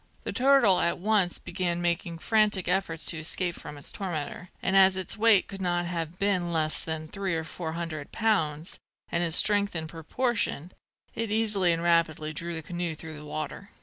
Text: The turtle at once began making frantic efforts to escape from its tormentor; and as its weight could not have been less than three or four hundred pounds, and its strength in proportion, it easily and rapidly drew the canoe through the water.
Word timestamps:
The 0.23 0.33
turtle 0.33 0.79
at 0.79 0.97
once 0.97 1.37
began 1.37 1.79
making 1.79 2.17
frantic 2.17 2.67
efforts 2.67 3.05
to 3.05 3.19
escape 3.19 3.53
from 3.53 3.77
its 3.77 3.91
tormentor; 3.91 4.49
and 4.59 4.75
as 4.75 4.97
its 4.97 5.15
weight 5.15 5.47
could 5.47 5.61
not 5.61 5.85
have 5.85 6.17
been 6.17 6.51
less 6.51 6.83
than 6.83 7.07
three 7.07 7.35
or 7.35 7.43
four 7.43 7.73
hundred 7.73 8.11
pounds, 8.11 8.79
and 9.11 9.21
its 9.23 9.37
strength 9.37 9.75
in 9.75 9.85
proportion, 9.85 10.71
it 11.13 11.29
easily 11.29 11.71
and 11.71 11.83
rapidly 11.83 12.33
drew 12.33 12.55
the 12.55 12.63
canoe 12.63 12.95
through 12.95 13.13
the 13.15 13.25
water. 13.25 13.69